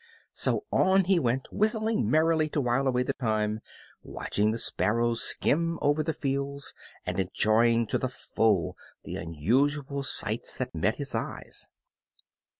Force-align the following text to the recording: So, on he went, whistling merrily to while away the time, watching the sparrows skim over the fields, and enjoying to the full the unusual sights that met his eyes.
So, 0.33 0.63
on 0.71 1.03
he 1.03 1.19
went, 1.19 1.47
whistling 1.53 2.09
merrily 2.09 2.49
to 2.49 2.61
while 2.61 2.87
away 2.87 3.03
the 3.03 3.13
time, 3.13 3.59
watching 4.01 4.49
the 4.49 4.57
sparrows 4.57 5.21
skim 5.21 5.77
over 5.79 6.01
the 6.01 6.11
fields, 6.11 6.73
and 7.05 7.19
enjoying 7.19 7.85
to 7.85 7.99
the 7.99 8.09
full 8.09 8.75
the 9.03 9.17
unusual 9.17 10.01
sights 10.01 10.57
that 10.57 10.73
met 10.73 10.95
his 10.95 11.13
eyes. 11.13 11.69